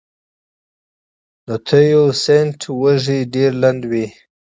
[1.47, 3.93] د تیوسینټ وږی ډېر لنډ و.